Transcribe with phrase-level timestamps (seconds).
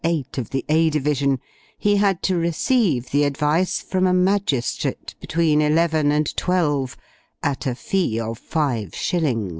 [0.03, 1.39] 8, of the A division,
[1.77, 6.97] he had to receive the advice, from a magistrate, between eleven and twelve,
[7.43, 9.49] at a fee of five shillings.